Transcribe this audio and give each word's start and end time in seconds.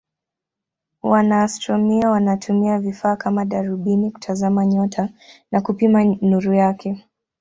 Wanaastronomia 1.03 2.09
wanatumia 2.09 2.79
vifaa 2.79 3.15
kama 3.15 3.45
darubini 3.45 4.11
kutazama 4.11 4.65
nyota 4.65 5.09
na 5.51 5.61
kupima 5.61 6.03
nuru 6.03 6.53
yake. 6.53 7.05